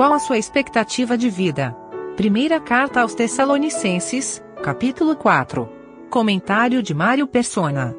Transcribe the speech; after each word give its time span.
qual 0.00 0.14
a 0.14 0.18
sua 0.18 0.38
expectativa 0.38 1.14
de 1.14 1.28
vida. 1.28 1.76
Primeira 2.16 2.58
carta 2.58 3.02
aos 3.02 3.12
Tessalonicenses, 3.12 4.42
capítulo 4.62 5.14
4. 5.14 5.68
Comentário 6.08 6.82
de 6.82 6.94
Mário 6.94 7.26
Persona. 7.26 7.94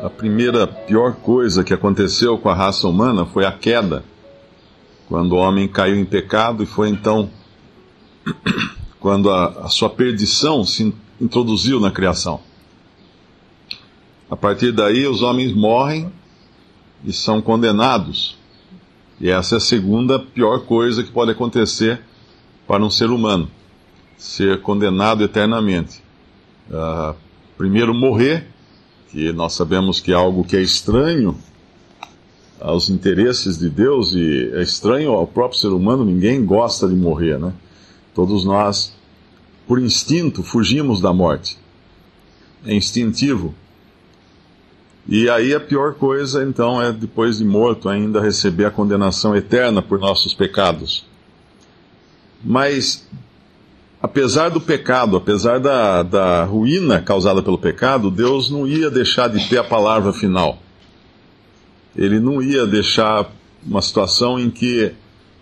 A 0.00 0.08
primeira 0.08 0.64
pior 0.64 1.16
coisa 1.16 1.64
que 1.64 1.74
aconteceu 1.74 2.38
com 2.38 2.48
a 2.48 2.54
raça 2.54 2.86
humana 2.86 3.26
foi 3.26 3.44
a 3.44 3.50
queda, 3.50 4.04
quando 5.08 5.32
o 5.32 5.38
homem 5.38 5.66
caiu 5.66 5.96
em 5.96 6.04
pecado 6.04 6.62
e 6.62 6.66
foi 6.66 6.88
então 6.88 7.28
quando 9.00 9.28
a, 9.28 9.64
a 9.64 9.68
sua 9.68 9.90
perdição 9.90 10.64
se 10.64 10.94
introduziu 11.20 11.80
na 11.80 11.90
criação. 11.90 12.46
A 14.30 14.36
partir 14.36 14.72
daí, 14.72 15.06
os 15.06 15.22
homens 15.22 15.54
morrem 15.54 16.12
e 17.04 17.12
são 17.12 17.40
condenados. 17.40 18.36
E 19.20 19.30
essa 19.30 19.56
é 19.56 19.58
a 19.58 19.60
segunda 19.60 20.18
pior 20.18 20.60
coisa 20.60 21.02
que 21.02 21.10
pode 21.10 21.30
acontecer 21.30 22.00
para 22.66 22.84
um 22.84 22.90
ser 22.90 23.10
humano: 23.10 23.50
ser 24.16 24.60
condenado 24.60 25.24
eternamente. 25.24 26.02
Uh, 26.70 27.14
primeiro, 27.56 27.94
morrer, 27.94 28.46
que 29.10 29.32
nós 29.32 29.54
sabemos 29.54 30.00
que 30.00 30.12
é 30.12 30.14
algo 30.14 30.44
que 30.44 30.56
é 30.56 30.60
estranho 30.60 31.36
aos 32.60 32.90
interesses 32.90 33.58
de 33.58 33.70
Deus 33.70 34.12
e 34.14 34.50
é 34.54 34.62
estranho 34.62 35.12
ao 35.12 35.26
próprio 35.26 35.58
ser 35.58 35.68
humano, 35.68 36.04
ninguém 36.04 36.44
gosta 36.44 36.88
de 36.88 36.94
morrer, 36.94 37.38
né? 37.38 37.52
Todos 38.14 38.44
nós, 38.44 38.92
por 39.66 39.80
instinto, 39.80 40.42
fugimos 40.42 41.00
da 41.00 41.12
morte. 41.12 41.56
É 42.66 42.74
instintivo. 42.74 43.54
E 45.08 45.30
aí 45.30 45.54
a 45.54 45.60
pior 45.60 45.94
coisa, 45.94 46.44
então, 46.44 46.82
é 46.82 46.92
depois 46.92 47.38
de 47.38 47.44
morto 47.44 47.88
ainda 47.88 48.20
receber 48.20 48.66
a 48.66 48.70
condenação 48.70 49.34
eterna 49.34 49.80
por 49.80 49.98
nossos 49.98 50.34
pecados. 50.34 51.06
Mas, 52.44 53.08
apesar 54.02 54.50
do 54.50 54.60
pecado, 54.60 55.16
apesar 55.16 55.60
da, 55.60 56.02
da 56.02 56.44
ruína 56.44 57.00
causada 57.00 57.42
pelo 57.42 57.56
pecado, 57.56 58.10
Deus 58.10 58.50
não 58.50 58.66
ia 58.66 58.90
deixar 58.90 59.28
de 59.30 59.48
ter 59.48 59.56
a 59.56 59.64
palavra 59.64 60.12
final. 60.12 60.58
Ele 61.96 62.20
não 62.20 62.42
ia 62.42 62.66
deixar 62.66 63.32
uma 63.66 63.80
situação 63.80 64.38
em 64.38 64.50
que 64.50 64.92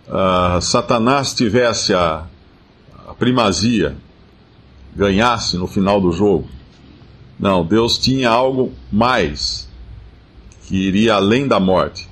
uh, 0.07 0.61
Satanás 0.61 1.33
tivesse 1.33 1.93
a, 1.93 2.25
a 3.05 3.13
primazia, 3.13 3.97
ganhasse 4.95 5.57
no 5.57 5.67
final 5.67 5.99
do 5.99 6.13
jogo. 6.13 6.47
Não, 7.39 7.63
Deus 7.63 7.97
tinha 7.97 8.29
algo 8.29 8.73
mais, 8.91 9.66
que 10.67 10.75
iria 10.75 11.15
além 11.15 11.47
da 11.47 11.59
morte. 11.59 12.07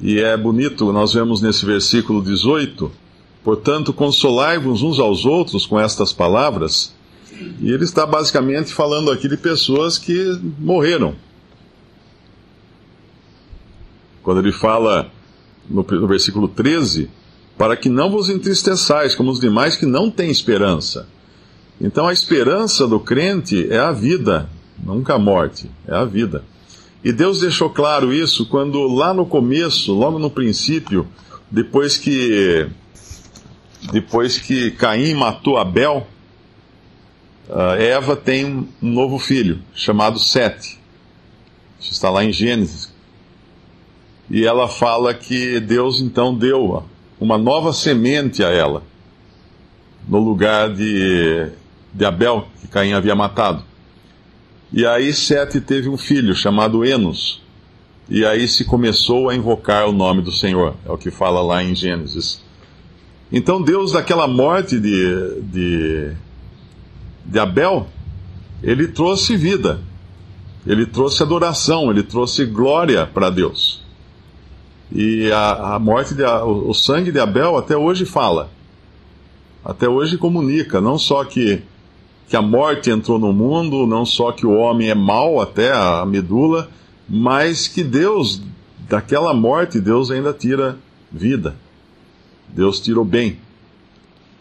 E 0.00 0.20
é 0.20 0.36
bonito, 0.36 0.92
nós 0.92 1.14
vemos 1.14 1.40
nesse 1.40 1.64
versículo 1.64 2.22
18: 2.22 2.92
Portanto, 3.42 3.92
consolai-vos 3.92 4.82
uns 4.82 5.00
aos 5.00 5.24
outros 5.24 5.66
com 5.66 5.80
estas 5.80 6.12
palavras. 6.12 6.94
E 7.60 7.72
ele 7.72 7.84
está 7.84 8.06
basicamente 8.06 8.72
falando 8.72 9.10
aqui 9.10 9.26
de 9.26 9.36
pessoas 9.36 9.98
que 9.98 10.38
morreram. 10.58 11.14
Quando 14.22 14.40
ele 14.40 14.52
fala 14.52 15.10
no, 15.68 15.82
versículo 16.06 16.46
13, 16.46 17.10
para 17.56 17.76
que 17.76 17.88
não 17.88 18.10
vos 18.10 18.28
entristeçais 18.28 19.14
como 19.14 19.30
os 19.30 19.40
demais 19.40 19.76
que 19.76 19.86
não 19.86 20.10
têm 20.10 20.30
esperança. 20.30 21.08
Então 21.80 22.06
a 22.06 22.12
esperança 22.12 22.86
do 22.86 23.00
crente 23.00 23.66
é 23.72 23.78
a 23.78 23.90
vida, 23.90 24.48
nunca 24.78 25.14
a 25.14 25.18
morte, 25.18 25.68
é 25.88 25.94
a 25.94 26.04
vida. 26.04 26.44
E 27.04 27.12
Deus 27.12 27.40
deixou 27.40 27.68
claro 27.68 28.12
isso 28.12 28.46
quando 28.46 28.86
lá 28.86 29.12
no 29.12 29.26
começo, 29.26 29.92
logo 29.92 30.18
no 30.18 30.30
princípio, 30.30 31.06
depois 31.50 31.98
que 31.98 32.68
depois 33.90 34.38
que 34.38 34.70
Caim 34.70 35.14
matou 35.14 35.58
Abel, 35.58 36.06
Eva 37.78 38.14
tem 38.14 38.46
um 38.46 38.68
novo 38.80 39.18
filho 39.18 39.60
chamado 39.74 40.18
Sete. 40.18 40.78
Isso 41.80 41.92
está 41.92 42.08
lá 42.08 42.24
em 42.24 42.32
Gênesis. 42.32 42.92
E 44.30 44.46
ela 44.46 44.68
fala 44.68 45.12
que 45.12 45.58
Deus 45.58 46.00
então 46.00 46.34
deu 46.34 46.84
uma 47.20 47.36
nova 47.36 47.72
semente 47.72 48.44
a 48.44 48.48
ela, 48.48 48.82
no 50.08 50.18
lugar 50.18 50.72
de, 50.72 51.50
de 51.92 52.04
Abel, 52.04 52.46
que 52.60 52.68
Caim 52.68 52.92
havia 52.92 53.14
matado. 53.14 53.64
E 54.72 54.86
aí 54.86 55.12
Sete 55.12 55.60
teve 55.60 55.88
um 55.88 55.98
filho 55.98 56.34
chamado 56.34 56.84
Enos. 56.84 57.42
E 58.08 58.24
aí 58.24 58.48
se 58.48 58.64
começou 58.64 59.28
a 59.28 59.34
invocar 59.34 59.88
o 59.88 59.92
nome 59.92 60.22
do 60.22 60.32
Senhor, 60.32 60.74
é 60.84 60.90
o 60.90 60.98
que 60.98 61.10
fala 61.10 61.42
lá 61.42 61.62
em 61.62 61.74
Gênesis. 61.74 62.42
Então 63.30 63.62
Deus, 63.62 63.92
daquela 63.92 64.26
morte 64.26 64.78
de, 64.78 65.40
de, 65.42 66.12
de 67.24 67.38
Abel, 67.38 67.86
ele 68.62 68.88
trouxe 68.88 69.36
vida, 69.36 69.80
ele 70.66 70.86
trouxe 70.86 71.22
adoração, 71.22 71.90
ele 71.90 72.02
trouxe 72.02 72.44
glória 72.44 73.06
para 73.06 73.30
Deus. 73.30 73.82
E 74.94 75.30
a, 75.32 75.74
a 75.74 75.78
morte, 75.78 76.14
de, 76.14 76.22
o, 76.22 76.68
o 76.68 76.74
sangue 76.74 77.10
de 77.10 77.18
Abel 77.18 77.56
até 77.56 77.76
hoje 77.76 78.04
fala. 78.04 78.50
Até 79.64 79.88
hoje 79.88 80.18
comunica, 80.18 80.80
não 80.80 80.98
só 80.98 81.24
que, 81.24 81.62
que 82.28 82.36
a 82.36 82.42
morte 82.42 82.90
entrou 82.90 83.18
no 83.18 83.32
mundo, 83.32 83.86
não 83.86 84.06
só 84.06 84.32
que 84.32 84.46
o 84.46 84.52
homem 84.52 84.88
é 84.88 84.94
mau 84.94 85.40
até 85.40 85.72
a 85.72 86.04
medula, 86.06 86.68
mas 87.08 87.68
que 87.68 87.82
Deus, 87.82 88.40
daquela 88.88 89.34
morte, 89.34 89.80
Deus 89.80 90.10
ainda 90.10 90.32
tira 90.32 90.78
vida. 91.10 91.54
Deus 92.48 92.80
tirou 92.80 93.04
bem. 93.04 93.38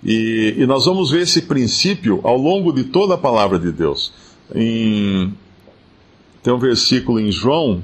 E, 0.04 0.56
e, 0.58 0.66
nós 0.66 0.86
vamos 0.86 1.12
ver 1.12 1.22
esse 1.22 1.44
princípio 1.44 2.20
ao 2.24 2.38
longo 2.38 2.72
de 2.72 2.86
toda 2.86 3.14
a 3.14 3.18
palavra 3.18 3.60
de 3.60 3.72
Deus. 3.72 4.14
Em, 4.54 5.34
tem 6.42 6.54
um 6.54 6.58
versículo 6.58 7.20
em 7.20 7.32
João 7.32 7.84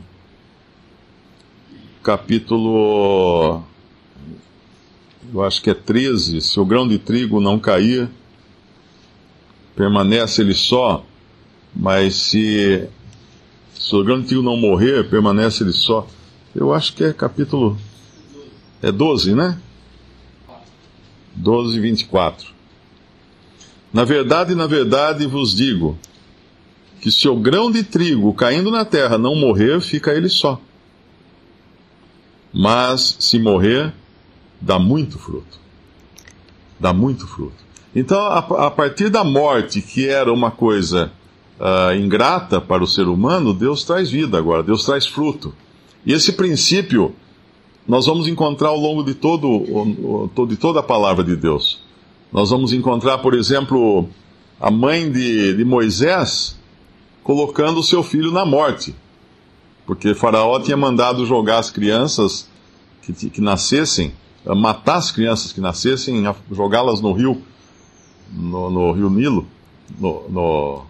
capítulo. 2.08 3.62
Eu 5.34 5.44
acho 5.44 5.62
que 5.62 5.70
é 5.70 5.74
13. 5.74 6.42
Se 6.42 6.60
o 6.60 6.66
grão 6.66 6.88
de 6.88 6.98
trigo 6.98 7.42
não 7.42 7.60
cair, 7.60 8.10
permanece 9.78 10.42
ele 10.42 10.54
só, 10.54 11.06
mas 11.74 12.16
se, 12.16 12.86
se 13.74 13.96
o 13.96 14.04
grão 14.04 14.20
de 14.20 14.28
trigo 14.28 14.44
não 14.44 14.58
morrer, 14.58 15.10
permanece 15.10 15.64
ele 15.64 15.72
só. 15.72 16.06
Eu 16.54 16.74
acho 16.74 16.94
que 16.94 17.06
é 17.06 17.14
capítulo. 17.14 17.78
É 18.82 18.92
12, 18.92 19.34
né? 19.34 19.58
12, 21.34 21.80
24. 21.80 22.50
Na 23.94 24.04
verdade, 24.04 24.54
na 24.54 24.68
verdade 24.68 25.26
vos 25.26 25.56
digo 25.56 25.98
que 27.00 27.10
se 27.10 27.30
o 27.30 27.38
grão 27.38 27.72
de 27.72 27.84
trigo 27.84 28.34
caindo 28.34 28.70
na 28.70 28.84
terra 28.84 29.18
não 29.18 29.36
morrer, 29.36 29.80
fica 29.80 30.14
ele 30.14 30.28
só 30.28 30.60
mas 32.60 33.18
se 33.20 33.38
morrer, 33.38 33.94
dá 34.60 34.80
muito 34.80 35.20
fruto. 35.20 35.60
Dá 36.80 36.92
muito 36.92 37.28
fruto. 37.28 37.67
Então, 38.00 38.20
a, 38.20 38.38
a 38.68 38.72
partir 38.72 39.10
da 39.10 39.24
morte, 39.24 39.82
que 39.82 40.08
era 40.08 40.32
uma 40.32 40.52
coisa 40.52 41.12
uh, 41.60 41.96
ingrata 41.96 42.62
para 42.62 42.84
o 42.84 42.88
ser 42.88 43.08
humano, 43.08 43.54
Deus 43.54 43.84
traz 43.84 44.12
vida 44.12 44.38
agora, 44.38 44.62
Deus 44.62 44.86
traz 44.86 45.08
fruto. 45.08 45.52
E 46.06 46.14
esse 46.14 46.34
princípio 46.34 47.16
nós 47.88 48.06
vamos 48.06 48.28
encontrar 48.28 48.70
ao 48.70 48.78
longo 48.78 49.02
de, 49.02 49.16
todo, 49.16 49.66
de 50.48 50.58
toda 50.58 50.82
a 50.82 50.84
palavra 50.84 51.24
de 51.24 51.36
Deus. 51.36 51.80
Nós 52.32 52.52
vamos 52.52 52.72
encontrar, 52.72 53.18
por 53.18 53.34
exemplo, 53.34 54.08
a 54.60 54.70
mãe 54.70 55.12
de, 55.12 55.56
de 55.56 55.66
Moisés 55.66 56.60
colocando 57.24 57.80
o 57.80 57.84
seu 57.84 58.04
filho 58.04 58.32
na 58.32 58.46
morte 58.46 58.94
porque 59.88 60.14
Faraó 60.14 60.60
tinha 60.60 60.76
mandado 60.76 61.26
jogar 61.26 61.60
as 61.60 61.72
crianças 61.72 62.50
que, 63.02 63.30
que 63.30 63.40
nascessem, 63.40 64.12
eh, 64.46 64.54
matar 64.54 64.98
as 64.98 65.12
crianças 65.12 65.54
que 65.54 65.62
nascessem, 65.62 66.26
jogá-las 66.52 67.00
no 67.00 67.14
rio, 67.14 67.42
no, 68.32 68.70
no, 68.70 68.92
rio 68.92 69.10
Nilo, 69.10 69.48
no, 70.00 70.30
no, 70.30 70.86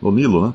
no, 0.00 0.12
Nilo, 0.12 0.46
né? 0.46 0.54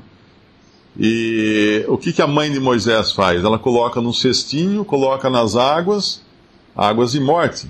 E 0.97 1.85
o 1.87 1.97
que, 1.97 2.11
que 2.11 2.21
a 2.21 2.27
mãe 2.27 2.51
de 2.51 2.59
Moisés 2.59 3.11
faz? 3.13 3.43
Ela 3.43 3.57
coloca 3.57 4.01
num 4.01 4.11
cestinho, 4.11 4.83
coloca 4.83 5.29
nas 5.29 5.55
águas, 5.55 6.21
águas 6.75 7.13
de 7.13 7.19
morte. 7.19 7.69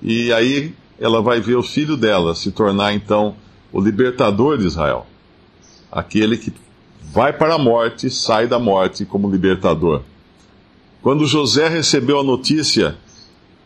E 0.00 0.32
aí 0.32 0.74
ela 0.98 1.20
vai 1.20 1.40
ver 1.40 1.56
o 1.56 1.62
filho 1.62 1.96
dela 1.96 2.34
se 2.34 2.50
tornar 2.50 2.94
então 2.94 3.36
o 3.72 3.80
libertador 3.80 4.58
de 4.58 4.66
Israel, 4.66 5.06
aquele 5.90 6.36
que 6.36 6.52
vai 7.12 7.32
para 7.32 7.54
a 7.54 7.58
morte, 7.58 8.08
sai 8.10 8.46
da 8.46 8.58
morte 8.58 9.04
como 9.04 9.30
libertador. 9.30 10.02
Quando 11.02 11.26
José 11.26 11.68
recebeu 11.68 12.20
a 12.20 12.24
notícia, 12.24 12.96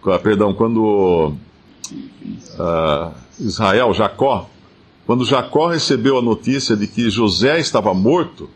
ah, 0.06 0.18
perdão, 0.18 0.54
quando 0.54 1.34
uh, 1.92 3.12
Israel, 3.38 3.92
Jacó, 3.94 4.48
quando 5.06 5.24
Jacó 5.24 5.68
recebeu 5.68 6.18
a 6.18 6.22
notícia 6.22 6.76
de 6.76 6.86
que 6.86 7.08
José 7.08 7.60
estava 7.60 7.94
morto, 7.94 8.50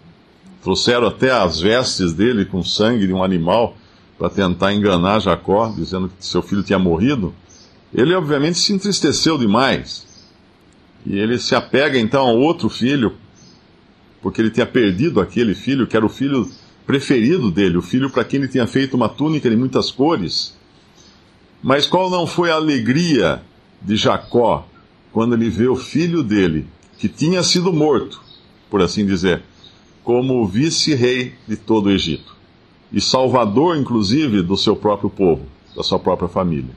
trouxeram 0.63 1.07
até 1.07 1.31
as 1.31 1.61
vestes 1.61 2.13
dele 2.13 2.45
com 2.45 2.63
sangue 2.63 3.07
de 3.07 3.13
um 3.13 3.23
animal 3.23 3.77
para 4.19 4.29
tentar 4.29 4.75
enganar 4.75 5.21
Jacó, 5.21 5.73
dizendo 5.75 6.09
que 6.09 6.27
seu 6.27 6.43
filho 6.43 6.63
tinha 6.63 6.79
morrido. 6.79 7.33
Ele, 7.95 8.15
obviamente, 8.15 8.59
se 8.59 8.73
entristeceu 8.73 9.39
demais. 9.39 10.07
E 11.07 11.19
ele 11.19 11.39
se 11.39 11.55
apega 11.55 11.99
então 11.99 12.27
ao 12.27 12.37
outro 12.37 12.69
filho, 12.69 13.15
porque 14.21 14.41
ele 14.41 14.51
tinha 14.51 14.67
perdido 14.67 15.21
aquele 15.21 15.55
filho, 15.55 15.87
que 15.87 15.97
era 15.97 16.05
o 16.05 16.11
filho 16.11 16.51
preferido 16.87 17.51
dele, 17.51 17.79
o 17.79 17.83
filho 17.83 18.11
para 18.11 18.25
quem 18.25 18.41
ele 18.41 18.49
tinha 18.49 18.67
feito 18.67 18.95
uma 18.95 19.09
túnica 19.09 19.49
de 19.49 19.57
muitas 19.57 19.91
cores. 19.91 20.55
Mas 21.63 21.87
qual 21.87 22.11
não 22.11 22.27
foi 22.27 22.51
a 22.51 22.55
alegria 22.55 23.43
de 23.83 23.97
Jacó 23.97 24.67
quando 25.13 25.35
ele 25.35 25.51
vê 25.51 25.69
o 25.69 25.77
filho 25.77 26.23
dele, 26.23 26.67
que 26.99 27.09
tinha 27.09 27.43
sido 27.43 27.73
morto, 27.73 28.21
por 28.71 28.81
assim 28.81 29.05
dizer, 29.05 29.43
como 30.05 30.47
vice-rei 30.47 31.35
de 31.47 31.57
todo 31.57 31.87
o 31.87 31.91
Egito 31.91 32.41
e 32.93 33.01
salvador, 33.01 33.77
inclusive, 33.77 34.43
do 34.43 34.57
seu 34.57 34.75
próprio 34.75 35.09
povo, 35.09 35.43
da 35.77 35.83
sua 35.83 35.99
própria 35.99 36.29
família. 36.29 36.75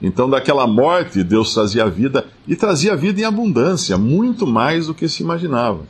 Então, 0.00 0.28
daquela 0.28 0.66
morte, 0.66 1.22
Deus 1.22 1.54
trazia 1.54 1.88
vida 1.88 2.26
e 2.46 2.56
trazia 2.56 2.96
vida 2.96 3.20
em 3.20 3.24
abundância, 3.24 3.96
muito 3.96 4.46
mais 4.46 4.88
do 4.88 4.94
que 4.94 5.08
se 5.08 5.22
imaginava. 5.22 5.86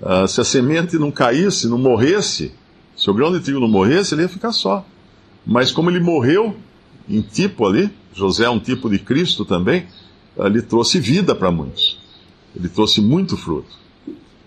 Uh, 0.00 0.26
se 0.26 0.40
a 0.40 0.44
semente 0.44 0.96
não 0.98 1.12
caísse, 1.12 1.68
não 1.68 1.78
morresse, 1.78 2.52
se 2.96 3.08
o 3.10 3.14
grão 3.14 3.32
de 3.32 3.40
trigo 3.40 3.60
não 3.60 3.68
morresse, 3.68 4.14
ele 4.14 4.22
ia 4.22 4.28
ficar 4.28 4.52
só. 4.52 4.84
Mas 5.46 5.70
como 5.70 5.90
ele 5.90 6.00
morreu 6.00 6.56
em 7.16 7.20
tipo 7.22 7.66
ali, 7.66 7.90
José 8.14 8.44
é 8.44 8.50
um 8.50 8.58
tipo 8.58 8.88
de 8.88 8.98
Cristo 8.98 9.44
também, 9.44 9.86
ele 10.36 10.62
trouxe 10.62 10.98
vida 10.98 11.34
para 11.34 11.50
muitos. 11.50 11.98
Ele 12.56 12.68
trouxe 12.68 13.00
muito 13.00 13.36
fruto. 13.36 13.82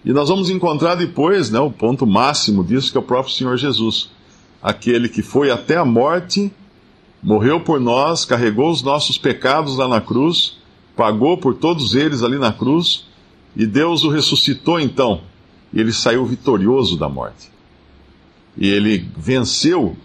E 0.04 0.12
nós 0.12 0.30
vamos 0.30 0.50
encontrar 0.50 0.96
depois 0.96 1.50
né, 1.50 1.60
o 1.60 1.72
ponto 1.72 2.06
máximo 2.06 2.64
disso, 2.64 2.92
que 2.92 2.98
é 2.98 3.00
o 3.00 3.04
próprio 3.04 3.34
Senhor 3.34 3.58
Jesus. 3.58 4.10
Aquele 4.62 5.10
que 5.10 5.22
foi 5.22 5.50
até 5.50 5.78
a 5.78 5.86
morte 5.86 6.52
morreu 7.22 7.60
por 7.60 7.80
nós, 7.80 8.24
carregou 8.24 8.70
os 8.70 8.84
nossos 8.84 9.18
pecados 9.18 9.78
lá 9.78 9.88
na 9.88 10.00
cruz, 10.00 10.58
pagou 10.96 11.38
por 11.38 11.56
todos 11.56 11.96
eles 11.96 12.22
ali 12.22 12.38
na 12.38 12.54
cruz, 12.54 13.06
e 13.56 13.66
Deus 13.66 14.04
o 14.04 14.10
ressuscitou 14.10 14.80
então, 14.80 15.22
e 15.74 15.80
ele 15.80 15.92
saiu 15.92 16.26
vitorioso 16.26 16.98
da 16.98 17.10
morte. 17.10 17.50
E 18.56 18.68
ele 18.68 19.10
venceu 19.18 19.96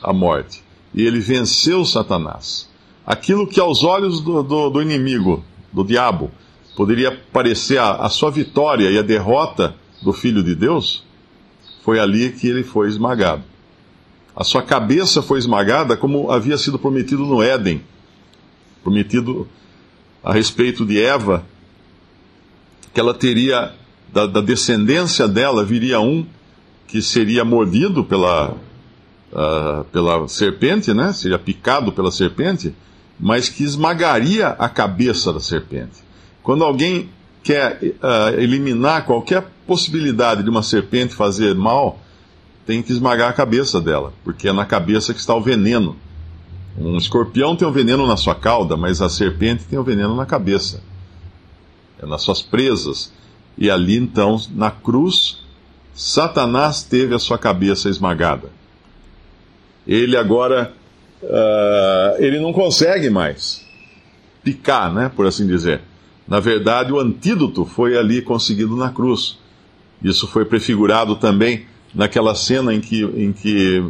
a 0.00 0.12
morte, 0.12 0.62
e 0.98 1.06
ele 1.06 1.20
venceu 1.20 1.84
Satanás. 1.84 2.68
Aquilo 3.06 3.46
que 3.46 3.60
aos 3.60 3.84
olhos 3.84 4.20
do, 4.20 4.42
do, 4.42 4.68
do 4.68 4.82
inimigo, 4.82 5.44
do 5.72 5.84
diabo, 5.84 6.28
poderia 6.76 7.12
parecer 7.32 7.78
a, 7.78 7.92
a 7.92 8.08
sua 8.08 8.32
vitória 8.32 8.90
e 8.90 8.98
a 8.98 9.02
derrota 9.02 9.76
do 10.02 10.12
Filho 10.12 10.42
de 10.42 10.56
Deus, 10.56 11.04
foi 11.84 12.00
ali 12.00 12.32
que 12.32 12.48
ele 12.48 12.64
foi 12.64 12.88
esmagado. 12.88 13.44
A 14.34 14.42
sua 14.42 14.60
cabeça 14.60 15.22
foi 15.22 15.38
esmagada 15.38 15.96
como 15.96 16.32
havia 16.32 16.58
sido 16.58 16.80
prometido 16.80 17.24
no 17.24 17.40
Éden. 17.40 17.80
Prometido 18.82 19.48
a 20.22 20.32
respeito 20.32 20.84
de 20.84 21.00
Eva, 21.00 21.46
que 22.92 22.98
ela 22.98 23.14
teria, 23.14 23.72
da, 24.12 24.26
da 24.26 24.40
descendência 24.40 25.28
dela, 25.28 25.64
viria 25.64 26.00
um 26.00 26.26
que 26.88 27.00
seria 27.00 27.44
mordido 27.44 28.02
pela, 28.02 28.56
uh, 29.32 29.84
pela 29.84 30.26
serpente, 30.28 30.92
né? 30.92 31.12
Seria 31.12 31.38
picado 31.38 31.92
pela 31.92 32.10
serpente, 32.10 32.74
mas 33.18 33.48
que 33.48 33.64
esmagaria 33.64 34.48
a 34.48 34.68
cabeça 34.68 35.32
da 35.32 35.40
serpente. 35.40 36.02
Quando 36.42 36.64
alguém 36.64 37.08
quer 37.42 37.78
uh, 37.82 38.38
eliminar 38.38 39.04
qualquer 39.04 39.46
possibilidade 39.66 40.42
de 40.42 40.50
uma 40.50 40.62
serpente 40.62 41.14
fazer 41.14 41.54
mal, 41.54 42.00
tem 42.66 42.82
que 42.82 42.92
esmagar 42.92 43.30
a 43.30 43.32
cabeça 43.32 43.80
dela, 43.80 44.12
porque 44.22 44.48
é 44.48 44.52
na 44.52 44.66
cabeça 44.66 45.14
que 45.14 45.20
está 45.20 45.34
o 45.34 45.40
veneno. 45.40 45.96
Um 46.76 46.96
escorpião 46.96 47.56
tem 47.56 47.66
o 47.66 47.72
veneno 47.72 48.06
na 48.06 48.16
sua 48.16 48.34
cauda, 48.34 48.76
mas 48.76 49.00
a 49.00 49.08
serpente 49.08 49.64
tem 49.64 49.78
o 49.78 49.82
veneno 49.82 50.14
na 50.14 50.26
cabeça, 50.26 50.82
é 52.00 52.06
nas 52.06 52.22
suas 52.22 52.42
presas. 52.42 53.12
E 53.56 53.70
ali 53.70 53.96
então, 53.96 54.40
na 54.50 54.70
cruz, 54.70 55.38
Satanás 55.94 56.82
teve 56.82 57.14
a 57.14 57.18
sua 57.18 57.36
cabeça 57.36 57.88
esmagada. 57.88 58.50
Ele 59.88 60.18
agora, 60.18 60.74
uh, 61.22 62.22
ele 62.22 62.38
não 62.38 62.52
consegue 62.52 63.08
mais 63.08 63.66
picar, 64.44 64.92
né, 64.92 65.10
por 65.14 65.26
assim 65.26 65.46
dizer. 65.46 65.80
Na 66.28 66.40
verdade, 66.40 66.92
o 66.92 67.00
antídoto 67.00 67.64
foi 67.64 67.96
ali 67.96 68.20
conseguido 68.20 68.76
na 68.76 68.90
cruz. 68.90 69.38
Isso 70.02 70.26
foi 70.26 70.44
prefigurado 70.44 71.16
também 71.16 71.64
naquela 71.94 72.34
cena 72.34 72.74
em 72.74 72.80
que, 72.80 73.02
em 73.02 73.32
que 73.32 73.82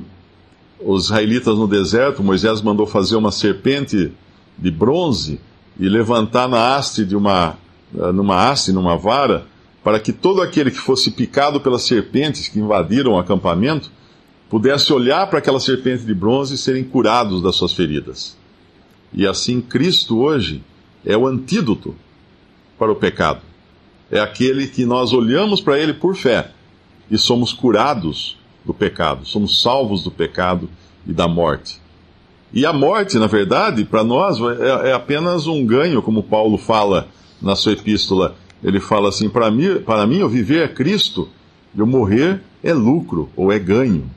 os 0.80 1.06
israelitas 1.06 1.58
no 1.58 1.66
deserto, 1.66 2.22
Moisés 2.22 2.62
mandou 2.62 2.86
fazer 2.86 3.16
uma 3.16 3.32
serpente 3.32 4.12
de 4.56 4.70
bronze 4.70 5.40
e 5.78 5.88
levantar 5.88 6.48
na 6.48 6.76
haste 6.76 7.04
de 7.04 7.16
uma, 7.16 7.56
eh, 7.96 8.12
numa 8.12 8.48
haste, 8.48 8.72
numa 8.72 8.96
vara, 8.96 9.46
para 9.82 9.98
que 9.98 10.12
todo 10.12 10.40
aquele 10.40 10.70
que 10.70 10.78
fosse 10.78 11.10
picado 11.10 11.60
pelas 11.60 11.82
serpentes 11.82 12.48
que 12.48 12.60
invadiram 12.60 13.12
o 13.12 13.18
acampamento 13.18 13.90
pudesse 14.48 14.92
olhar 14.92 15.28
para 15.28 15.38
aquela 15.38 15.60
serpente 15.60 16.04
de 16.04 16.14
bronze 16.14 16.54
e 16.54 16.58
serem 16.58 16.84
curados 16.84 17.42
das 17.42 17.56
suas 17.56 17.72
feridas. 17.72 18.36
E 19.12 19.26
assim, 19.26 19.60
Cristo 19.60 20.18
hoje 20.18 20.62
é 21.04 21.16
o 21.16 21.26
antídoto 21.26 21.94
para 22.78 22.92
o 22.92 22.96
pecado. 22.96 23.42
É 24.10 24.20
aquele 24.20 24.66
que 24.66 24.84
nós 24.86 25.12
olhamos 25.12 25.60
para 25.60 25.78
ele 25.78 25.94
por 25.94 26.16
fé 26.16 26.50
e 27.10 27.18
somos 27.18 27.52
curados 27.52 28.38
do 28.64 28.72
pecado, 28.72 29.26
somos 29.26 29.62
salvos 29.62 30.02
do 30.02 30.10
pecado 30.10 30.68
e 31.06 31.12
da 31.12 31.26
morte. 31.26 31.80
E 32.52 32.64
a 32.64 32.72
morte, 32.72 33.18
na 33.18 33.26
verdade, 33.26 33.84
para 33.84 34.02
nós 34.02 34.38
é, 34.40 34.90
é, 34.90 34.92
apenas 34.92 35.46
um 35.46 35.64
ganho, 35.66 36.00
como 36.00 36.22
Paulo 36.22 36.56
fala 36.56 37.08
na 37.40 37.54
sua 37.54 37.72
epístola. 37.72 38.36
Ele 38.62 38.80
fala 38.80 39.10
assim: 39.10 39.28
para 39.28 39.50
mim, 39.50 39.80
para 39.84 40.06
mim, 40.06 40.22
o 40.22 40.28
viver 40.28 40.64
é 40.64 40.68
Cristo 40.68 41.28
e 41.74 41.82
o 41.82 41.86
morrer 41.86 42.40
é 42.62 42.72
lucro 42.72 43.28
ou 43.36 43.52
é 43.52 43.58
ganho. 43.58 44.10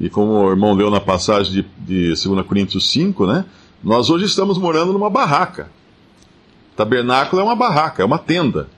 E 0.00 0.10
como 0.10 0.32
o 0.32 0.50
irmão 0.50 0.74
leu 0.74 0.90
na 0.90 1.00
passagem 1.00 1.52
de, 1.52 2.12
de 2.12 2.28
2 2.28 2.46
Coríntios 2.46 2.90
5, 2.90 3.26
né? 3.26 3.44
Nós 3.82 4.10
hoje 4.10 4.24
estamos 4.24 4.58
morando 4.58 4.92
numa 4.92 5.10
barraca. 5.10 5.70
Tabernáculo 6.76 7.40
é 7.40 7.44
uma 7.44 7.54
barraca, 7.54 8.02
é 8.02 8.06
uma 8.06 8.18
tenda. 8.18 8.68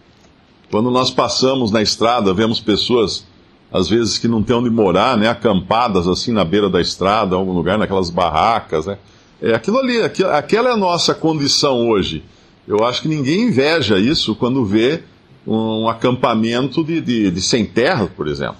Quando 0.70 0.90
nós 0.90 1.10
passamos 1.10 1.70
na 1.70 1.80
estrada, 1.80 2.34
vemos 2.34 2.60
pessoas 2.60 3.24
às 3.72 3.88
vezes 3.88 4.18
que 4.18 4.28
não 4.28 4.42
tem 4.42 4.54
onde 4.54 4.70
morar, 4.70 5.16
né, 5.16 5.28
acampadas 5.28 6.06
assim 6.06 6.32
na 6.32 6.44
beira 6.44 6.68
da 6.68 6.80
estrada, 6.80 7.34
em 7.34 7.38
algum 7.38 7.52
lugar, 7.52 7.78
naquelas 7.78 8.10
barracas, 8.10 8.86
né. 8.86 8.98
É 9.40 9.54
aquilo 9.54 9.78
ali, 9.78 10.00
aquela 10.00 10.70
é 10.70 10.72
a 10.72 10.76
nossa 10.76 11.14
condição 11.14 11.88
hoje. 11.88 12.24
Eu 12.66 12.84
acho 12.84 13.02
que 13.02 13.08
ninguém 13.08 13.42
inveja 13.48 13.98
isso 13.98 14.34
quando 14.34 14.64
vê 14.64 15.02
um 15.46 15.88
acampamento 15.88 16.82
de, 16.82 17.00
de, 17.00 17.30
de 17.30 17.40
sem 17.40 17.64
terra, 17.64 18.10
por 18.16 18.26
exemplo. 18.28 18.56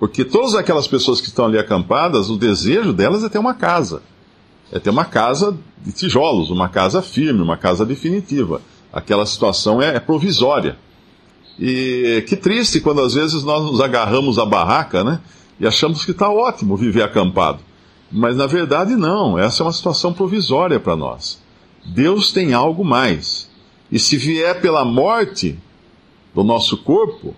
Porque 0.00 0.24
todas 0.24 0.54
aquelas 0.54 0.88
pessoas 0.88 1.20
que 1.20 1.26
estão 1.26 1.44
ali 1.44 1.58
acampadas, 1.58 2.30
o 2.30 2.38
desejo 2.38 2.90
delas 2.90 3.22
é 3.22 3.28
ter 3.28 3.38
uma 3.38 3.52
casa. 3.52 4.02
É 4.72 4.78
ter 4.78 4.88
uma 4.88 5.04
casa 5.04 5.54
de 5.84 5.92
tijolos, 5.92 6.48
uma 6.48 6.70
casa 6.70 7.02
firme, 7.02 7.42
uma 7.42 7.58
casa 7.58 7.84
definitiva. 7.84 8.62
Aquela 8.90 9.26
situação 9.26 9.80
é, 9.80 9.96
é 9.96 10.00
provisória. 10.00 10.78
E 11.58 12.24
que 12.26 12.34
triste 12.34 12.80
quando 12.80 13.02
às 13.02 13.12
vezes 13.12 13.44
nós 13.44 13.62
nos 13.62 13.78
agarramos 13.78 14.38
à 14.38 14.46
barraca, 14.46 15.04
né? 15.04 15.20
E 15.60 15.66
achamos 15.66 16.02
que 16.02 16.12
está 16.12 16.30
ótimo 16.30 16.78
viver 16.78 17.02
acampado. 17.02 17.58
Mas 18.10 18.34
na 18.34 18.46
verdade 18.46 18.96
não, 18.96 19.38
essa 19.38 19.62
é 19.62 19.66
uma 19.66 19.72
situação 19.72 20.14
provisória 20.14 20.80
para 20.80 20.96
nós. 20.96 21.42
Deus 21.84 22.32
tem 22.32 22.54
algo 22.54 22.82
mais. 22.82 23.50
E 23.92 23.98
se 23.98 24.16
vier 24.16 24.62
pela 24.62 24.82
morte 24.82 25.58
do 26.34 26.42
nosso 26.42 26.78
corpo, 26.78 27.36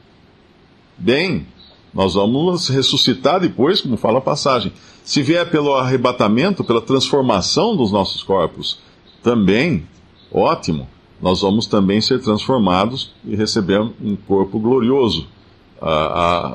bem, 0.97 1.45
nós 1.93 2.15
vamos 2.15 2.69
ressuscitar 2.69 3.41
depois, 3.41 3.81
como 3.81 3.97
fala 3.97 4.19
a 4.19 4.23
passagem. 4.23 4.73
Se 5.05 5.23
vier 5.23 5.51
pelo 5.51 5.75
arrebatamento, 5.75 6.65
pela 6.65 6.81
transformação 6.81 7.77
dos 7.77 7.93
nossos 7.93 8.23
corpos, 8.23 8.79
também, 9.23 9.87
ótimo 10.33 10.89
nós 11.23 11.41
vamos 11.41 11.67
também 11.67 12.01
ser 12.01 12.21
transformados 12.21 13.13
e 13.25 13.37
receber 13.37 13.81
um 13.81 14.17
corpo 14.27 14.59
glorioso, 14.59 15.29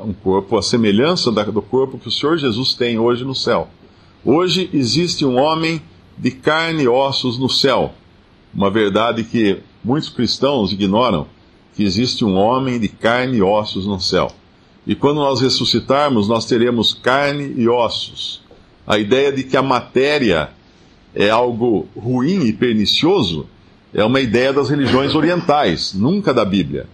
um 0.06 0.12
corpo 0.12 0.58
à 0.58 0.62
semelhança 0.62 1.32
do 1.32 1.62
corpo 1.62 1.98
que 1.98 2.10
o 2.10 2.12
Senhor 2.12 2.38
Jesus 2.38 2.74
tem 2.74 3.00
hoje 3.00 3.24
no 3.24 3.34
céu. 3.34 3.70
Hoje 4.26 4.70
existe 4.74 5.24
um 5.24 5.38
homem 5.40 5.82
de 6.18 6.32
carne 6.32 6.84
e 6.84 6.88
ossos 6.88 7.40
no 7.40 7.48
céu, 7.50 7.94
uma 8.54 8.70
verdade 8.70 9.24
que 9.24 9.60
muitos 9.82 10.10
cristãos 10.10 10.74
ignoram, 10.74 11.28
que 11.74 11.84
existe 11.84 12.26
um 12.26 12.36
homem 12.36 12.78
de 12.78 12.90
carne 12.90 13.38
e 13.38 13.42
ossos 13.42 13.88
no 13.88 14.02
céu. 14.02 14.30
E 14.88 14.96
quando 14.96 15.18
nós 15.18 15.42
ressuscitarmos, 15.42 16.30
nós 16.30 16.46
teremos 16.46 16.94
carne 16.94 17.54
e 17.58 17.68
ossos. 17.68 18.42
A 18.88 18.98
ideia 18.98 19.34
de 19.34 19.44
que 19.44 19.58
a 19.58 19.62
matéria 19.62 20.50
é 21.14 21.30
algo 21.30 21.88
ruim 21.94 22.46
e 22.46 22.54
pernicioso 22.54 23.48
é 23.94 24.04
uma 24.06 24.22
ideia 24.22 24.54
das 24.54 24.70
religiões 24.70 25.14
orientais, 25.14 25.94
nunca 25.94 26.34
da 26.34 26.46
Bíblia. 26.46 26.88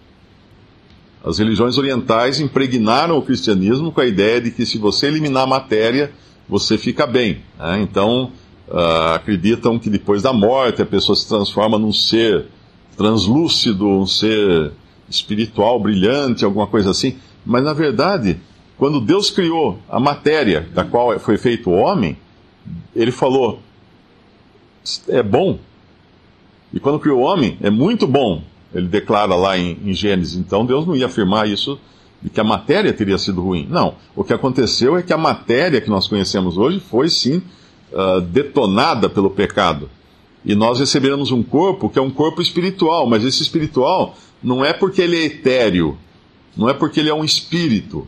As 1.24 1.38
religiões 1.38 1.78
orientais 1.78 2.40
impregnaram 2.40 3.16
o 3.16 3.22
cristianismo 3.22 3.92
com 3.92 4.00
a 4.00 4.06
ideia 4.06 4.40
de 4.40 4.50
que 4.50 4.66
se 4.66 4.76
você 4.76 5.06
eliminar 5.06 5.44
a 5.44 5.46
matéria, 5.46 6.10
você 6.48 6.76
fica 6.76 7.06
bem. 7.06 7.42
Né? 7.58 7.80
Então, 7.80 8.32
uh, 8.68 9.14
acreditam 9.14 9.78
que 9.78 9.88
depois 9.88 10.20
da 10.20 10.32
morte 10.32 10.82
a 10.82 10.86
pessoa 10.86 11.14
se 11.14 11.28
transforma 11.28 11.78
num 11.78 11.92
ser 11.92 12.46
translúcido, 12.96 13.86
um 13.86 14.06
ser 14.06 14.72
espiritual 15.08 15.78
brilhante, 15.78 16.44
alguma 16.44 16.66
coisa 16.66 16.90
assim. 16.90 17.16
Mas, 17.44 17.62
na 17.62 17.72
verdade, 17.72 18.38
quando 18.76 19.00
Deus 19.00 19.30
criou 19.30 19.78
a 19.88 20.00
matéria 20.00 20.68
da 20.72 20.84
qual 20.84 21.18
foi 21.18 21.36
feito 21.36 21.70
o 21.70 21.74
homem, 21.74 22.16
ele 22.94 23.12
falou: 23.12 23.60
é 25.08 25.22
bom. 25.22 25.58
E 26.72 26.80
quando 26.80 26.98
criou 26.98 27.20
o 27.20 27.24
homem, 27.24 27.56
é 27.60 27.70
muito 27.70 28.06
bom. 28.06 28.42
Ele 28.74 28.88
declara 28.88 29.36
lá 29.36 29.56
em, 29.56 29.78
em 29.84 29.92
Gênesis. 29.94 30.34
Então 30.34 30.66
Deus 30.66 30.86
não 30.86 30.96
ia 30.96 31.06
afirmar 31.06 31.48
isso 31.48 31.78
de 32.20 32.28
que 32.30 32.40
a 32.40 32.44
matéria 32.44 32.92
teria 32.92 33.18
sido 33.18 33.40
ruim. 33.40 33.66
Não. 33.70 33.94
O 34.16 34.24
que 34.24 34.32
aconteceu 34.32 34.96
é 34.96 35.02
que 35.02 35.12
a 35.12 35.18
matéria 35.18 35.80
que 35.80 35.90
nós 35.90 36.08
conhecemos 36.08 36.56
hoje 36.56 36.80
foi 36.80 37.08
sim 37.08 37.42
uh, 37.92 38.20
detonada 38.20 39.08
pelo 39.08 39.30
pecado. 39.30 39.88
E 40.44 40.54
nós 40.54 40.80
receberemos 40.80 41.30
um 41.30 41.42
corpo 41.42 41.88
que 41.88 41.98
é 41.98 42.02
um 42.02 42.10
corpo 42.10 42.42
espiritual, 42.42 43.08
mas 43.08 43.24
esse 43.24 43.42
espiritual 43.42 44.16
não 44.42 44.64
é 44.64 44.72
porque 44.72 45.00
ele 45.00 45.16
é 45.16 45.24
etéreo, 45.24 45.96
não 46.56 46.68
é 46.68 46.74
porque 46.74 47.00
ele 47.00 47.10
é 47.10 47.14
um 47.14 47.24
espírito 47.24 48.06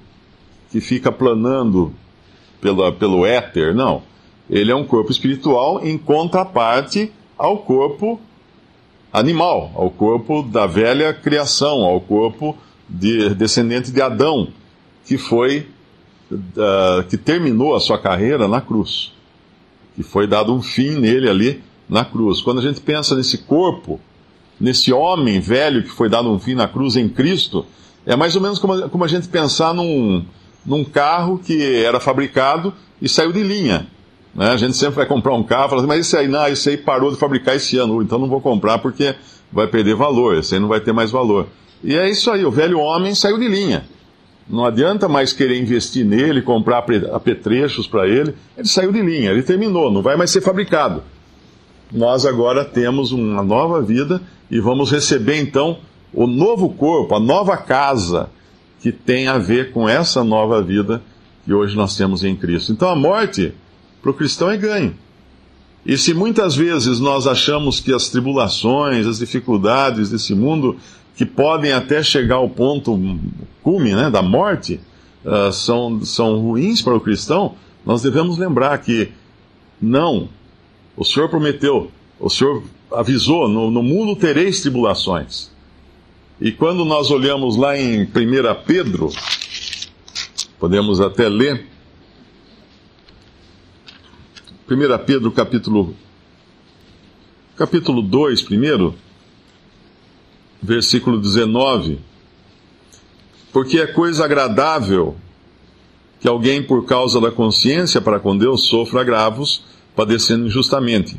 que 0.70 0.80
fica 0.80 1.10
planando 1.10 1.92
pelo, 2.60 2.92
pelo 2.92 3.26
éter, 3.26 3.74
não. 3.74 4.02
Ele 4.48 4.70
é 4.70 4.76
um 4.76 4.84
corpo 4.84 5.10
espiritual 5.10 5.84
em 5.84 5.98
contraparte 5.98 7.12
ao 7.36 7.58
corpo 7.58 8.20
animal, 9.12 9.72
ao 9.74 9.90
corpo 9.90 10.42
da 10.42 10.66
velha 10.66 11.12
criação, 11.12 11.82
ao 11.82 12.00
corpo 12.00 12.56
de, 12.88 13.34
descendente 13.34 13.90
de 13.90 14.00
Adão, 14.00 14.48
que 15.04 15.18
foi 15.18 15.66
uh, 16.30 17.02
que 17.08 17.16
terminou 17.16 17.74
a 17.74 17.80
sua 17.80 17.98
carreira 17.98 18.46
na 18.46 18.60
cruz, 18.60 19.12
que 19.94 20.02
foi 20.02 20.26
dado 20.26 20.54
um 20.54 20.62
fim 20.62 20.90
nele 20.90 21.28
ali 21.28 21.62
na 21.88 22.04
cruz. 22.04 22.40
Quando 22.40 22.58
a 22.58 22.62
gente 22.62 22.80
pensa 22.80 23.14
nesse 23.16 23.38
corpo, 23.38 24.00
nesse 24.60 24.92
homem 24.92 25.40
velho 25.40 25.82
que 25.82 25.90
foi 25.90 26.08
dado 26.08 26.30
um 26.30 26.38
fim 26.38 26.54
na 26.54 26.68
cruz 26.68 26.96
em 26.96 27.08
Cristo, 27.08 27.66
é 28.06 28.14
mais 28.14 28.36
ou 28.36 28.40
menos 28.40 28.58
como, 28.58 28.88
como 28.88 29.04
a 29.04 29.08
gente 29.08 29.28
pensar 29.28 29.74
num, 29.74 30.24
num 30.64 30.84
carro 30.84 31.38
que 31.38 31.82
era 31.84 31.98
fabricado 31.98 32.72
e 33.02 33.08
saiu 33.08 33.32
de 33.32 33.42
linha. 33.42 33.86
Né? 34.34 34.48
A 34.50 34.56
gente 34.56 34.76
sempre 34.76 34.96
vai 34.96 35.06
comprar 35.06 35.34
um 35.34 35.42
carro 35.42 35.66
e 35.66 35.68
fala 35.70 35.80
assim, 35.80 35.88
mas 35.88 36.06
esse 36.06 36.16
aí, 36.16 36.28
não, 36.28 36.46
esse 36.46 36.70
aí 36.70 36.76
parou 36.76 37.10
de 37.10 37.16
fabricar 37.16 37.56
esse 37.56 37.76
ano, 37.76 38.00
então 38.00 38.18
não 38.18 38.28
vou 38.28 38.40
comprar 38.40 38.78
porque 38.78 39.14
vai 39.52 39.66
perder 39.66 39.96
valor, 39.96 40.38
esse 40.38 40.54
aí 40.54 40.60
não 40.60 40.68
vai 40.68 40.80
ter 40.80 40.92
mais 40.92 41.10
valor. 41.10 41.48
E 41.82 41.94
é 41.94 42.08
isso 42.08 42.30
aí, 42.30 42.44
o 42.44 42.50
velho 42.50 42.78
homem 42.78 43.14
saiu 43.14 43.38
de 43.38 43.48
linha. 43.48 43.84
Não 44.48 44.64
adianta 44.64 45.08
mais 45.08 45.32
querer 45.32 45.60
investir 45.60 46.04
nele, 46.04 46.40
comprar 46.40 46.78
apetrechos 47.12 47.88
para 47.88 48.06
ele. 48.06 48.32
Ele 48.56 48.68
saiu 48.68 48.92
de 48.92 49.02
linha, 49.02 49.32
ele 49.32 49.42
terminou, 49.42 49.90
não 49.90 50.02
vai 50.02 50.16
mais 50.16 50.30
ser 50.30 50.40
fabricado. 50.40 51.02
Nós 51.92 52.24
agora 52.24 52.64
temos 52.64 53.10
uma 53.10 53.42
nova 53.42 53.82
vida 53.82 54.20
e 54.48 54.60
vamos 54.60 54.92
receber 54.92 55.40
então 55.40 55.78
o 56.16 56.26
novo 56.26 56.70
corpo, 56.70 57.14
a 57.14 57.20
nova 57.20 57.58
casa 57.58 58.30
que 58.80 58.90
tem 58.90 59.28
a 59.28 59.36
ver 59.36 59.70
com 59.70 59.86
essa 59.86 60.24
nova 60.24 60.62
vida 60.62 61.02
que 61.44 61.52
hoje 61.52 61.76
nós 61.76 61.94
temos 61.94 62.24
em 62.24 62.34
Cristo. 62.34 62.72
Então 62.72 62.88
a 62.88 62.96
morte 62.96 63.52
para 64.00 64.10
o 64.10 64.14
cristão 64.14 64.50
é 64.50 64.56
ganho. 64.56 64.96
E 65.84 65.96
se 65.98 66.14
muitas 66.14 66.56
vezes 66.56 66.98
nós 66.98 67.26
achamos 67.26 67.78
que 67.78 67.92
as 67.92 68.08
tribulações, 68.08 69.06
as 69.06 69.18
dificuldades 69.18 70.10
desse 70.10 70.34
mundo, 70.34 70.76
que 71.14 71.26
podem 71.26 71.72
até 71.72 72.02
chegar 72.02 72.36
ao 72.36 72.48
ponto 72.48 72.98
cume 73.62 73.94
né, 73.94 74.10
da 74.10 74.22
morte, 74.22 74.80
uh, 75.24 75.52
são, 75.52 76.02
são 76.04 76.40
ruins 76.40 76.80
para 76.82 76.96
o 76.96 77.00
cristão, 77.00 77.54
nós 77.84 78.02
devemos 78.02 78.38
lembrar 78.38 78.76
que 78.78 79.12
não, 79.80 80.28
o 80.96 81.04
Senhor 81.04 81.28
prometeu, 81.28 81.90
o 82.18 82.28
Senhor 82.28 82.62
avisou: 82.90 83.48
no, 83.48 83.70
no 83.70 83.82
mundo 83.82 84.16
tereis 84.16 84.60
tribulações. 84.60 85.54
E 86.38 86.52
quando 86.52 86.84
nós 86.84 87.10
olhamos 87.10 87.56
lá 87.56 87.78
em 87.78 88.02
1 88.02 88.08
Pedro, 88.66 89.10
podemos 90.58 91.00
até 91.00 91.30
ler, 91.30 91.66
1 94.70 95.04
Pedro 95.06 95.32
capítulo, 95.32 95.96
capítulo 97.56 98.02
2, 98.02 98.42
primeiro, 98.42 98.94
versículo 100.60 101.18
19. 101.18 102.00
Porque 103.50 103.80
é 103.80 103.86
coisa 103.86 104.26
agradável 104.26 105.16
que 106.20 106.28
alguém, 106.28 106.62
por 106.62 106.84
causa 106.84 107.18
da 107.18 107.30
consciência 107.30 107.98
para 107.98 108.20
com 108.20 108.36
Deus, 108.36 108.64
sofra 108.64 109.00
agravos, 109.00 109.64
padecendo 109.94 110.46
injustamente. 110.46 111.18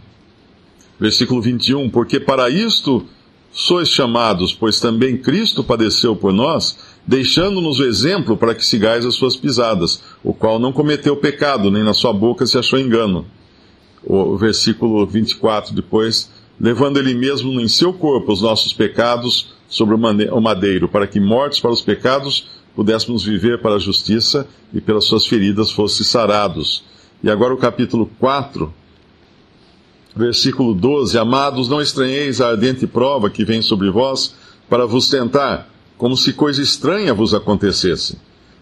Versículo 1.00 1.42
21. 1.42 1.90
Porque 1.90 2.20
para 2.20 2.52
isto 2.52 3.08
sois 3.52 3.90
chamados, 3.90 4.54
pois 4.54 4.80
também 4.80 5.18
Cristo 5.18 5.64
padeceu 5.64 6.16
por 6.16 6.32
nós, 6.32 6.78
deixando-nos 7.06 7.80
o 7.80 7.86
exemplo 7.86 8.38
para 8.38 8.54
que 8.54 8.66
sigais 8.66 9.06
as 9.06 9.16
suas 9.16 9.36
pisadas, 9.36 10.02
o 10.24 10.34
qual 10.34 10.60
não 10.60 10.72
cometeu 10.72 11.16
pecado, 11.18 11.72
nem 11.72 11.84
na 11.84 11.94
sua 11.94 12.14
boca 12.14 12.46
se 12.46 12.58
achou 12.58 12.80
engano 12.80 13.26
o 14.08 14.38
versículo 14.38 15.06
24 15.06 15.76
depois, 15.76 16.32
levando 16.60 16.98
ele 16.98 17.14
mesmo 17.14 17.60
em 17.60 17.68
seu 17.68 17.94
corpo 17.94 18.32
os 18.32 18.42
nossos 18.42 18.74
pecados 18.74 19.54
sobre 19.68 19.96
o 19.96 20.42
madeiro, 20.42 20.88
para 20.88 21.06
que 21.06 21.20
mortos 21.20 21.60
para 21.60 21.72
os 21.72 21.82
pecados 21.82 22.48
pudéssemos 22.74 23.24
viver 23.24 23.62
para 23.62 23.76
a 23.76 23.80
justiça 23.80 24.48
e 24.74 24.80
pelas 24.80 25.06
suas 25.06 25.26
feridas 25.26 25.72
fosse 25.72 26.06
sarados. 26.06 26.84
E 27.22 27.30
agora 27.30 27.54
o 27.54 27.58
capítulo 27.58 28.10
4, 28.20 28.74
versículo 30.18 30.74
12: 30.74 31.18
Amados, 31.18 31.70
não 31.70 31.82
estranheis 31.82 32.42
a 32.42 32.50
ardente 32.50 32.86
prova 32.88 33.30
que 33.30 33.46
vem 33.46 33.62
sobre 33.62 33.90
vós 33.90 34.36
para 34.70 34.86
vos 34.86 35.10
tentar, 35.10 35.70
como 35.98 36.18
se 36.18 36.34
coisa 36.34 36.62
estranha 36.62 37.14
vos 37.14 37.34
acontecesse. 37.34 38.18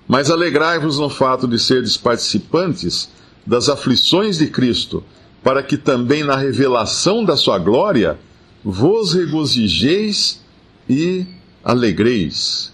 Mas 0.08 0.30
alegrai-vos 0.30 1.00
no 1.00 1.10
fato 1.10 1.48
de 1.48 1.58
serdes 1.58 1.98
participantes 1.98 3.10
das 3.46 3.70
aflições 3.70 4.38
de 4.38 4.48
Cristo 4.48 5.04
para 5.44 5.62
que 5.62 5.78
também 5.78 6.24
na 6.24 6.36
revelação 6.36 7.24
da 7.24 7.38
sua 7.38 7.60
glória 7.60 8.18
vos 8.64 9.14
regozijeis 9.14 10.42
e 10.90 11.24
alegreis. 11.64 12.74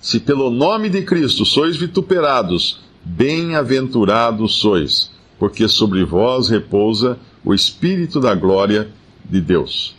Se 0.00 0.18
pelo 0.18 0.50
nome 0.50 0.88
de 0.88 1.02
Cristo 1.02 1.44
sois 1.44 1.76
vituperados, 1.76 2.80
bem-aventurados 3.04 4.56
sois, 4.56 5.12
porque 5.38 5.68
sobre 5.68 6.04
vós 6.04 6.48
repousa 6.48 7.16
o 7.44 7.54
Espírito 7.54 8.20
da 8.20 8.34
glória 8.34 8.88
de 9.24 9.40
Deus. 9.40 9.94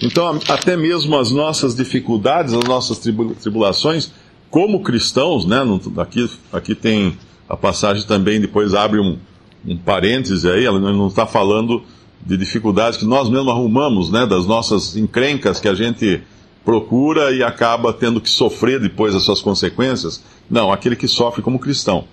Então, 0.00 0.38
até 0.48 0.76
mesmo 0.76 1.16
as 1.18 1.30
nossas 1.30 1.74
dificuldades, 1.74 2.54
as 2.54 2.64
nossas 2.64 2.98
tribulações, 2.98 4.12
como 4.50 4.82
cristãos, 4.82 5.44
né? 5.44 5.58
Aqui, 5.98 6.30
aqui 6.52 6.74
tem 6.74 7.16
a 7.48 7.56
passagem 7.56 8.06
também, 8.06 8.40
depois 8.40 8.74
abre 8.74 9.00
um, 9.00 9.18
um 9.66 9.76
parêntese 9.76 10.48
aí, 10.48 10.64
ela 10.64 10.78
não 10.78 11.08
está 11.08 11.26
falando 11.26 11.82
de 12.24 12.36
dificuldades 12.36 12.98
que 12.98 13.04
nós 13.04 13.28
mesmos 13.28 13.48
arrumamos, 13.48 14.10
né, 14.10 14.26
das 14.26 14.44
nossas 14.44 14.96
encrencas 14.96 15.60
que 15.60 15.68
a 15.68 15.74
gente 15.74 16.20
procura 16.64 17.32
e 17.32 17.42
acaba 17.42 17.92
tendo 17.92 18.20
que 18.20 18.28
sofrer 18.28 18.78
depois 18.80 19.14
as 19.14 19.22
suas 19.22 19.40
consequências. 19.40 20.22
Não, 20.50 20.70
aquele 20.70 20.96
que 20.96 21.08
sofre 21.08 21.40
como 21.42 21.58
cristão, 21.58 22.04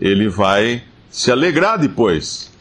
ele 0.00 0.28
vai 0.28 0.82
se 1.10 1.32
alegrar 1.32 1.78
depois, 1.78 2.52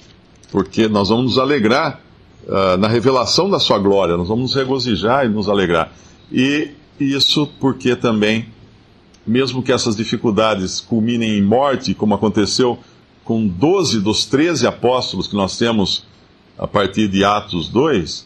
porque 0.53 0.88
nós 0.88 1.10
vamos 1.10 1.24
nos 1.24 1.38
alegrar 1.39 2.00
uh, 2.43 2.77
na 2.77 2.88
revelação 2.88 3.50
da 3.50 3.57
sua 3.57 3.79
glória, 3.79 4.15
nós 4.15 4.27
vamos 4.27 4.51
nos 4.51 4.55
regozijar 4.55 5.25
e 5.25 5.27
nos 5.27 5.50
alegrar. 5.50 5.91
E 6.31 6.69
isso 7.00 7.48
porque 7.60 7.95
também, 7.95 8.45
mesmo 9.25 9.63
que 9.63 9.72
essas 9.72 9.95
dificuldades 9.95 10.79
culminem 10.79 11.39
em 11.39 11.41
morte, 11.41 11.95
como 11.95 12.13
aconteceu 12.13 12.77
com 13.24 13.48
12 13.48 14.00
dos 14.00 14.25
13 14.25 14.67
apóstolos 14.67 15.27
que 15.27 15.36
nós 15.36 15.57
temos 15.57 16.05
a 16.55 16.67
partir 16.67 17.07
de 17.07 17.25
Atos 17.25 17.67
2, 17.69 18.19
uh, 18.19 18.25